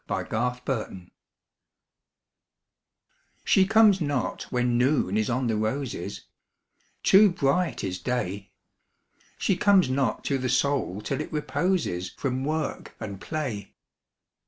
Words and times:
Y 0.09 0.23
Z 0.31 0.33
She 0.33 0.47
Comes 0.65 0.81
Not 0.89 1.11
She 3.45 3.67
comes 3.67 4.01
not 4.01 4.43
when 4.51 4.75
Noon 4.75 5.15
is 5.15 5.29
on 5.29 5.45
the 5.45 5.55
roses 5.55 6.25
Too 7.03 7.29
bright 7.29 7.83
is 7.83 7.99
Day. 7.99 8.51
She 9.37 9.55
comes 9.55 9.91
not 9.91 10.23
to 10.23 10.39
the 10.39 10.49
Soul 10.49 11.01
till 11.01 11.21
it 11.21 11.31
reposes 11.31 12.09
From 12.09 12.43
work 12.43 12.95
and 12.99 13.21
play. 13.21 13.75